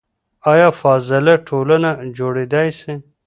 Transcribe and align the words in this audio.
آیا 0.51 0.69
فاضله 0.81 1.33
ټولنه 1.47 1.89
جوړیدای 2.17 2.67
سي؟ 2.79 2.93